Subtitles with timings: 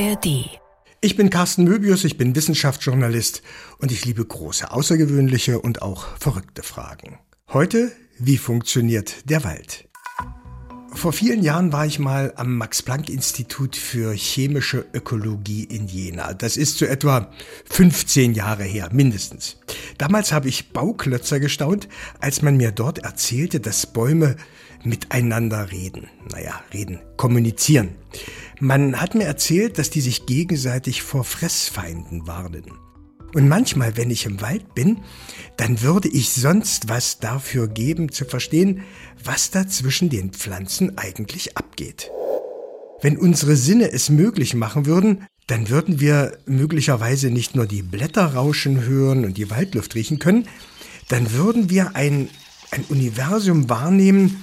[0.00, 0.60] ARD.
[1.00, 3.42] Ich bin Carsten Möbius, ich bin Wissenschaftsjournalist
[3.78, 7.18] und ich liebe große, außergewöhnliche und auch verrückte Fragen.
[7.52, 9.88] Heute, wie funktioniert der Wald?
[10.92, 16.32] Vor vielen Jahren war ich mal am Max-Planck-Institut für chemische Ökologie in Jena.
[16.32, 17.30] Das ist so etwa
[17.68, 19.58] 15 Jahre her, mindestens.
[19.98, 21.88] Damals habe ich Bauklötzer gestaunt,
[22.20, 24.36] als man mir dort erzählte, dass Bäume
[24.84, 26.08] miteinander reden.
[26.30, 27.90] Naja, reden, kommunizieren.
[28.60, 32.64] Man hat mir erzählt, dass die sich gegenseitig vor Fressfeinden warnen.
[33.34, 34.98] Und manchmal, wenn ich im Wald bin,
[35.56, 38.82] dann würde ich sonst was dafür geben zu verstehen,
[39.22, 42.10] was da zwischen den Pflanzen eigentlich abgeht.
[43.00, 48.34] Wenn unsere Sinne es möglich machen würden, dann würden wir möglicherweise nicht nur die Blätter
[48.34, 50.48] rauschen hören und die Waldluft riechen können,
[51.08, 52.28] dann würden wir ein,
[52.70, 54.42] ein Universum wahrnehmen,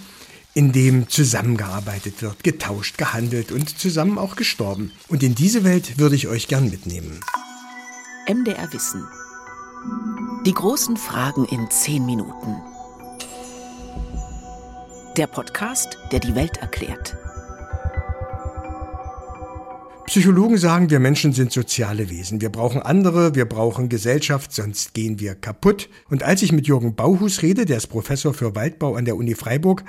[0.55, 4.91] in dem zusammengearbeitet wird, getauscht, gehandelt und zusammen auch gestorben.
[5.09, 7.19] Und in diese Welt würde ich euch gern mitnehmen.
[8.27, 9.03] MDR Wissen.
[10.45, 12.55] Die großen Fragen in zehn Minuten.
[15.17, 17.17] Der Podcast, der die Welt erklärt.
[20.05, 22.39] Psychologen sagen, wir Menschen sind soziale Wesen.
[22.39, 25.89] Wir brauchen andere, wir brauchen Gesellschaft, sonst gehen wir kaputt.
[26.09, 29.35] Und als ich mit Jürgen Bauhus rede, der ist Professor für Waldbau an der Uni
[29.35, 29.83] Freiburg,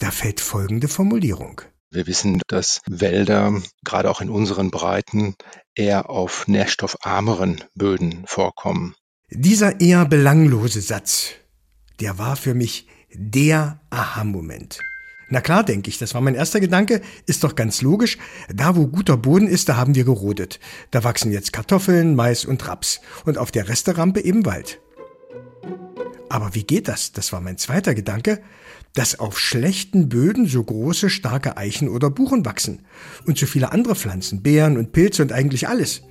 [0.00, 1.62] da fällt folgende Formulierung.
[1.92, 5.34] Wir wissen, dass Wälder gerade auch in unseren Breiten
[5.74, 8.94] eher auf nährstoffarmeren Böden vorkommen.
[9.30, 11.30] Dieser eher belanglose Satz,
[12.00, 14.80] der war für mich der Aha-Moment.
[15.32, 18.18] Na klar, denke ich, das war mein erster Gedanke, ist doch ganz logisch.
[18.52, 20.58] Da, wo guter Boden ist, da haben wir gerodet.
[20.90, 23.00] Da wachsen jetzt Kartoffeln, Mais und Raps.
[23.24, 24.80] Und auf der Resterampe eben Wald.
[26.28, 27.12] Aber wie geht das?
[27.12, 28.40] Das war mein zweiter Gedanke
[28.94, 32.82] dass auf schlechten Böden so große, starke Eichen oder Buchen wachsen
[33.26, 36.02] und so viele andere Pflanzen, Beeren und Pilze und eigentlich alles.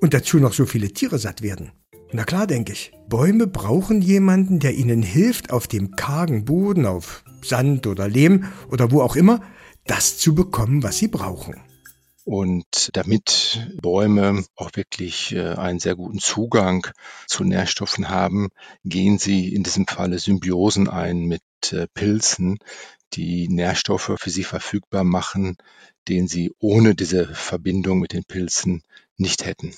[0.00, 1.72] Und dazu noch so viele Tiere satt werden.
[2.12, 2.92] Na klar, denke ich.
[3.08, 8.90] Bäume brauchen jemanden, der ihnen hilft, auf dem kargen Boden, auf Sand oder Lehm oder
[8.90, 9.40] wo auch immer,
[9.86, 11.56] das zu bekommen, was sie brauchen.
[12.30, 16.86] Und damit Bäume auch wirklich äh, einen sehr guten Zugang
[17.26, 18.50] zu Nährstoffen haben,
[18.84, 21.42] gehen sie in diesem Falle Symbiosen ein mit
[21.72, 22.60] äh, Pilzen,
[23.14, 25.56] die Nährstoffe für sie verfügbar machen,
[26.06, 28.82] den sie ohne diese Verbindung mit den Pilzen
[29.16, 29.74] nicht hätten.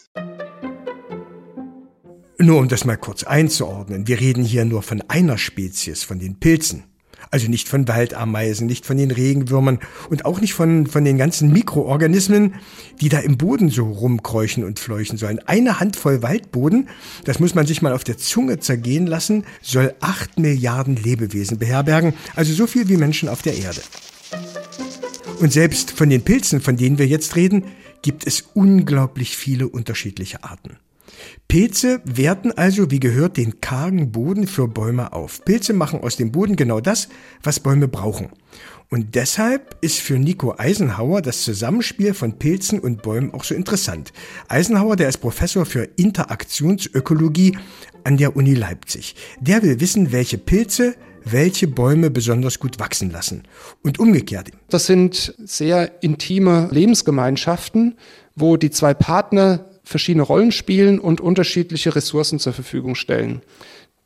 [2.37, 6.39] Nur um das mal kurz einzuordnen, wir reden hier nur von einer Spezies, von den
[6.39, 6.92] Pilzen.
[7.33, 9.79] Also nicht von Waldameisen, nicht von den Regenwürmern
[10.11, 12.57] und auch nicht von, von den ganzen Mikroorganismen,
[13.01, 15.41] die da im Boden so rumkräuchen und fleuchen sollen.
[15.47, 16.91] Eine Handvoll Waldboden,
[17.25, 22.13] das muss man sich mal auf der Zunge zergehen lassen, soll acht Milliarden Lebewesen beherbergen,
[22.37, 23.81] also so viel wie Menschen auf der Erde.
[25.41, 27.65] Und selbst von den Pilzen, von denen wir jetzt reden,
[28.03, 30.77] gibt es unglaublich viele unterschiedliche Arten.
[31.49, 35.45] Pilze werten also, wie gehört, den kargen Boden für Bäume auf.
[35.45, 37.09] Pilze machen aus dem Boden genau das,
[37.43, 38.29] was Bäume brauchen.
[38.89, 44.13] Und deshalb ist für Nico Eisenhauer das Zusammenspiel von Pilzen und Bäumen auch so interessant.
[44.49, 47.57] Eisenhauer, der ist Professor für Interaktionsökologie
[48.05, 49.15] an der Uni Leipzig.
[49.41, 50.95] Der will wissen, welche Pilze
[51.25, 53.45] welche Bäume besonders gut wachsen lassen.
[53.83, 54.51] Und umgekehrt.
[54.69, 57.97] Das sind sehr intime Lebensgemeinschaften,
[58.35, 63.43] wo die zwei Partner verschiedene Rollen spielen und unterschiedliche Ressourcen zur Verfügung stellen.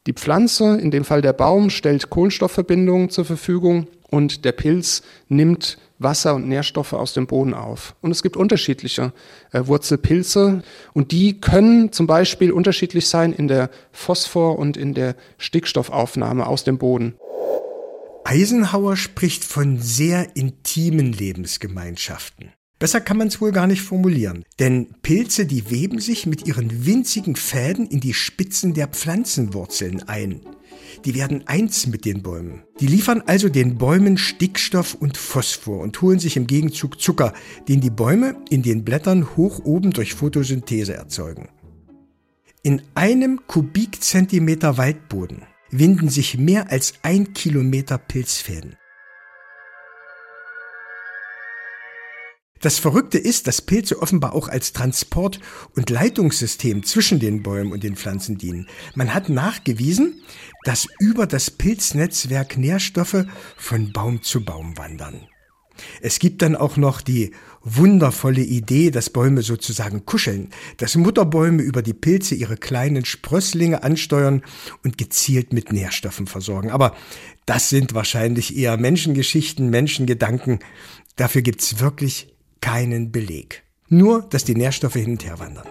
[0.06, 5.78] Die Pflanze, in dem Fall der Baum, stellt Kohlenstoffverbindungen zur Verfügung und der Pilz nimmt
[5.98, 7.96] Wasser und Nährstoffe aus dem Boden auf.
[8.02, 9.12] Und es gibt unterschiedliche
[9.52, 15.16] äh, Wurzelpilze und die können zum Beispiel unterschiedlich sein in der Phosphor- und in der
[15.38, 17.14] Stickstoffaufnahme aus dem Boden.
[18.24, 22.52] Eisenhower spricht von sehr intimen Lebensgemeinschaften.
[22.86, 24.44] Besser kann man es wohl gar nicht formulieren.
[24.60, 30.42] Denn Pilze, die weben sich mit ihren winzigen Fäden in die Spitzen der Pflanzenwurzeln ein.
[31.04, 32.62] Die werden eins mit den Bäumen.
[32.78, 37.32] Die liefern also den Bäumen Stickstoff und Phosphor und holen sich im Gegenzug Zucker,
[37.66, 41.48] den die Bäume in den Blättern hoch oben durch Photosynthese erzeugen.
[42.62, 48.76] In einem Kubikzentimeter Waldboden winden sich mehr als ein Kilometer Pilzfäden.
[52.60, 55.40] Das Verrückte ist, dass Pilze offenbar auch als Transport-
[55.74, 58.66] und Leitungssystem zwischen den Bäumen und den Pflanzen dienen.
[58.94, 60.22] Man hat nachgewiesen,
[60.64, 63.26] dass über das Pilznetzwerk Nährstoffe
[63.56, 65.28] von Baum zu Baum wandern.
[66.00, 67.32] Es gibt dann auch noch die
[67.62, 74.42] wundervolle Idee, dass Bäume sozusagen kuscheln, dass Mutterbäume über die Pilze ihre kleinen Sprösslinge ansteuern
[74.84, 76.70] und gezielt mit Nährstoffen versorgen.
[76.70, 76.96] Aber
[77.44, 80.60] das sind wahrscheinlich eher Menschengeschichten, Menschengedanken.
[81.16, 82.35] Dafür gibt's wirklich
[82.66, 83.62] keinen Beleg.
[83.88, 85.68] Nur, dass die Nährstoffe hin und her wandern.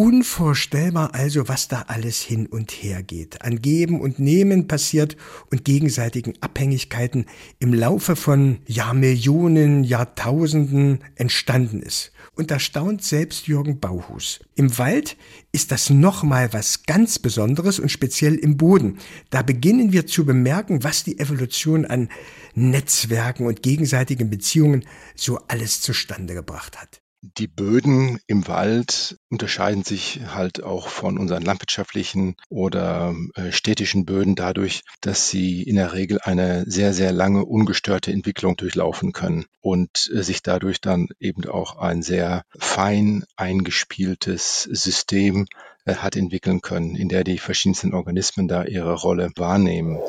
[0.00, 3.42] Unvorstellbar also, was da alles hin und her geht.
[3.42, 5.14] An Geben und Nehmen passiert
[5.50, 7.26] und gegenseitigen Abhängigkeiten
[7.58, 12.12] im Laufe von Jahrmillionen, Jahrtausenden entstanden ist.
[12.34, 14.40] Und da staunt selbst Jürgen Bauhus.
[14.54, 15.18] Im Wald
[15.52, 19.00] ist das nochmal was ganz Besonderes und speziell im Boden.
[19.28, 22.08] Da beginnen wir zu bemerken, was die Evolution an
[22.54, 26.99] Netzwerken und gegenseitigen Beziehungen so alles zustande gebracht hat.
[27.22, 34.36] Die Böden im Wald unterscheiden sich halt auch von unseren landwirtschaftlichen oder äh, städtischen Böden
[34.36, 40.10] dadurch, dass sie in der Regel eine sehr, sehr lange ungestörte Entwicklung durchlaufen können und
[40.14, 45.46] äh, sich dadurch dann eben auch ein sehr fein eingespieltes System
[45.84, 50.00] äh, hat entwickeln können, in der die verschiedensten Organismen da ihre Rolle wahrnehmen.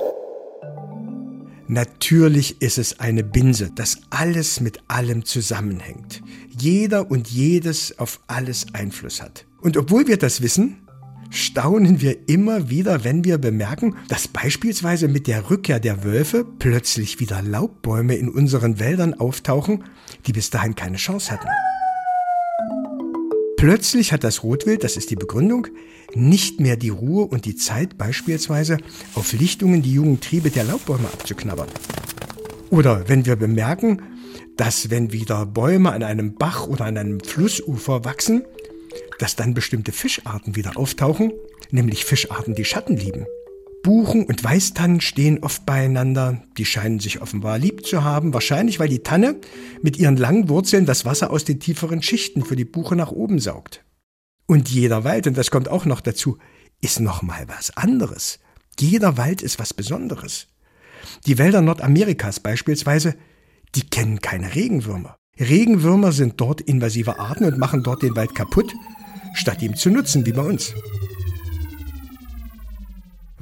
[1.71, 6.21] Natürlich ist es eine Binse, dass alles mit allem zusammenhängt.
[6.50, 9.45] Jeder und jedes auf alles Einfluss hat.
[9.62, 10.85] Und obwohl wir das wissen,
[11.29, 17.21] staunen wir immer wieder, wenn wir bemerken, dass beispielsweise mit der Rückkehr der Wölfe plötzlich
[17.21, 19.85] wieder Laubbäume in unseren Wäldern auftauchen,
[20.27, 21.47] die bis dahin keine Chance hatten.
[23.62, 25.68] Plötzlich hat das Rotwild, das ist die Begründung,
[26.16, 28.78] nicht mehr die Ruhe und die Zeit beispielsweise
[29.13, 31.68] auf Lichtungen die jungen Triebe der Laubbäume abzuknabbern.
[32.72, 34.02] Oder wenn wir bemerken,
[34.58, 38.42] dass wenn wieder Bäume an einem Bach oder an einem Flussufer wachsen,
[39.19, 41.31] dass dann bestimmte Fischarten wieder auftauchen,
[41.69, 43.28] nämlich Fischarten, die Schatten lieben.
[43.83, 46.44] Buchen und Weißtannen stehen oft beieinander.
[46.57, 48.33] Die scheinen sich offenbar lieb zu haben.
[48.33, 49.38] Wahrscheinlich, weil die Tanne
[49.81, 53.39] mit ihren langen Wurzeln das Wasser aus den tieferen Schichten für die Buche nach oben
[53.39, 53.83] saugt.
[54.45, 56.38] Und jeder Wald, und das kommt auch noch dazu,
[56.81, 58.39] ist nochmal was anderes.
[58.80, 60.48] Jeder Wald ist was Besonderes.
[61.25, 63.16] Die Wälder Nordamerikas beispielsweise,
[63.75, 65.16] die kennen keine Regenwürmer.
[65.39, 68.74] Regenwürmer sind dort invasive Arten und machen dort den Wald kaputt,
[69.34, 70.74] statt ihm zu nutzen, wie bei uns.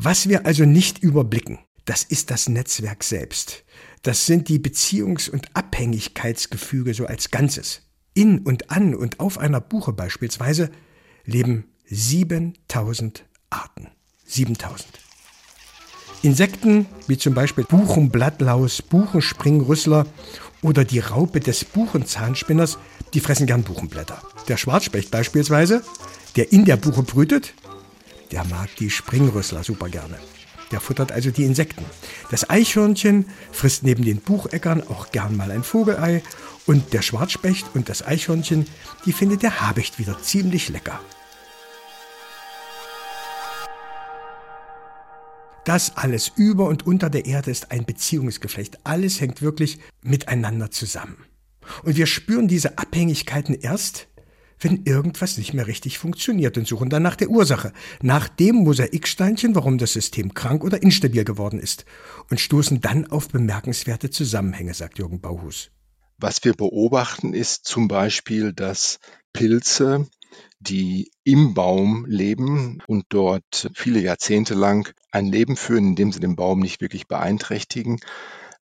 [0.01, 3.65] Was wir also nicht überblicken, das ist das Netzwerk selbst.
[4.01, 7.81] Das sind die Beziehungs- und Abhängigkeitsgefüge so als Ganzes.
[8.13, 10.71] In und an und auf einer Buche beispielsweise
[11.25, 13.89] leben 7000 Arten.
[14.25, 14.87] 7000.
[16.21, 20.05] Insekten wie zum Beispiel Buchenblattlaus, Buchenspringrüssler
[20.61, 22.77] oder die Raupe des Buchenzahnspinners,
[23.13, 24.21] die fressen gern Buchenblätter.
[24.47, 25.83] Der Schwarzspecht beispielsweise,
[26.37, 27.53] der in der Buche brütet,
[28.31, 30.19] der mag die Springrüssler super gerne.
[30.71, 31.83] Der futtert also die Insekten.
[32.29, 36.21] Das Eichhörnchen frisst neben den Bucheckern auch gern mal ein Vogelei.
[36.67, 38.67] Und der Schwarzspecht und das Eichhörnchen,
[39.05, 40.99] die findet der Habicht wieder ziemlich lecker.
[45.65, 48.79] Das alles über und unter der Erde ist ein Beziehungsgeflecht.
[48.85, 51.17] Alles hängt wirklich miteinander zusammen.
[51.83, 54.07] Und wir spüren diese Abhängigkeiten erst,
[54.59, 59.55] wenn irgendwas nicht mehr richtig funktioniert und suchen dann nach der Ursache, nach dem Mosaiksteinchen,
[59.55, 61.85] warum das System krank oder instabil geworden ist
[62.29, 65.71] und stoßen dann auf bemerkenswerte Zusammenhänge, sagt Jürgen Bauhus.
[66.17, 68.99] Was wir beobachten, ist zum Beispiel, dass
[69.31, 70.07] Pilze,
[70.59, 76.19] die im Baum leben und dort viele Jahrzehnte lang ein Leben führen, in dem sie
[76.19, 77.99] den Baum nicht wirklich beeinträchtigen,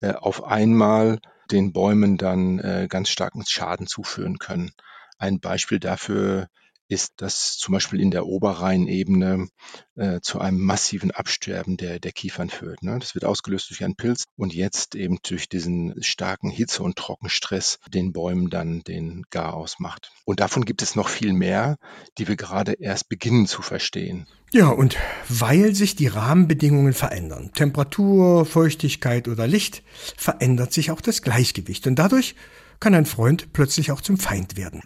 [0.00, 1.19] äh, auf einmal
[1.50, 4.72] den Bäumen dann äh, ganz starken Schaden zuführen können.
[5.19, 6.49] Ein Beispiel dafür
[6.89, 9.49] ist das zum Beispiel in der Oberrheinebene
[9.96, 12.82] äh, zu einem massiven Absterben der, der Kiefern führt.
[12.82, 12.99] Ne?
[13.01, 17.79] Das wird ausgelöst durch einen Pilz und jetzt eben durch diesen starken Hitze- und Trockenstress
[17.93, 20.13] den Bäumen dann den Garaus macht.
[20.25, 21.77] Und davon gibt es noch viel mehr,
[22.19, 24.29] die wir gerade erst beginnen zu verstehen.
[24.53, 24.96] Ja, und
[25.29, 29.82] weil sich die Rahmenbedingungen verändern, Temperatur, Feuchtigkeit oder Licht,
[30.17, 31.87] verändert sich auch das Gleichgewicht.
[31.89, 32.37] Und dadurch
[32.80, 34.80] kann ein Freund plötzlich auch zum Feind werden.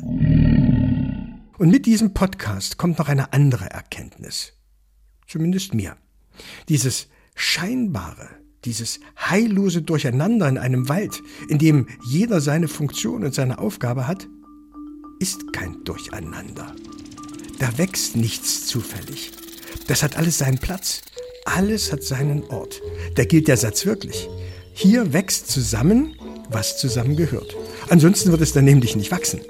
[1.58, 4.54] Und mit diesem Podcast kommt noch eine andere Erkenntnis.
[5.26, 5.96] Zumindest mir.
[6.68, 8.28] Dieses scheinbare,
[8.64, 14.26] dieses heillose Durcheinander in einem Wald, in dem jeder seine Funktion und seine Aufgabe hat,
[15.18, 16.74] ist kein Durcheinander.
[17.58, 19.32] Da wächst nichts zufällig.
[19.86, 21.02] Das hat alles seinen Platz.
[21.44, 22.80] Alles hat seinen Ort.
[23.16, 24.28] Da gilt der Satz wirklich.
[24.72, 26.16] Hier wächst zusammen,
[26.48, 27.54] was zusammengehört.
[27.90, 29.40] Ansonsten wird es dann nämlich nicht wachsen.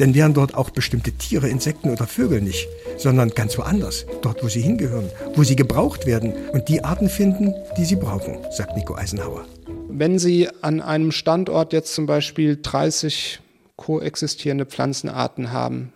[0.00, 2.66] Denn wären dort auch bestimmte Tiere, Insekten oder Vögel nicht,
[2.98, 7.54] sondern ganz woanders, dort wo sie hingehören, wo sie gebraucht werden und die Arten finden,
[7.78, 9.44] die sie brauchen, sagt Nico Eisenhower.
[9.88, 13.38] Wenn Sie an einem Standort jetzt zum Beispiel 30
[13.76, 15.92] koexistierende Pflanzenarten haben,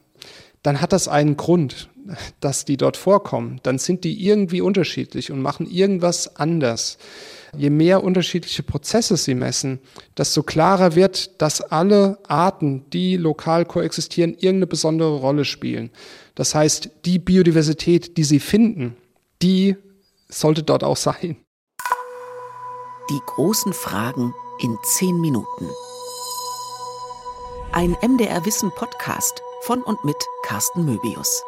[0.62, 1.88] dann hat das einen Grund,
[2.38, 3.58] dass die dort vorkommen.
[3.64, 6.98] Dann sind die irgendwie unterschiedlich und machen irgendwas anders.
[7.56, 9.80] Je mehr unterschiedliche Prozesse sie messen,
[10.16, 15.90] desto klarer wird, dass alle Arten, die lokal koexistieren, irgendeine besondere Rolle spielen.
[16.34, 18.96] Das heißt, die Biodiversität, die sie finden,
[19.42, 19.76] die
[20.28, 21.36] sollte dort auch sein.
[23.10, 25.66] Die großen Fragen in zehn Minuten.
[27.72, 31.42] Ein MDR Wissen Podcast von und mit Carsten Möbius.